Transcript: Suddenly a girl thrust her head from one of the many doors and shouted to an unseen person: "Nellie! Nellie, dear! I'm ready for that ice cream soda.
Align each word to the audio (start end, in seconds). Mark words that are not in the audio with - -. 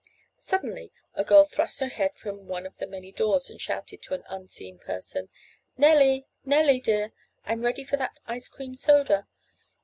Suddenly 0.39 0.91
a 1.13 1.23
girl 1.23 1.45
thrust 1.45 1.79
her 1.79 1.85
head 1.87 2.17
from 2.17 2.47
one 2.47 2.65
of 2.65 2.75
the 2.77 2.87
many 2.87 3.11
doors 3.11 3.51
and 3.51 3.61
shouted 3.61 4.01
to 4.01 4.15
an 4.15 4.23
unseen 4.27 4.79
person: 4.79 5.29
"Nellie! 5.77 6.25
Nellie, 6.43 6.81
dear! 6.81 7.13
I'm 7.45 7.61
ready 7.61 7.83
for 7.83 7.97
that 7.97 8.19
ice 8.25 8.47
cream 8.47 8.73
soda. 8.73 9.27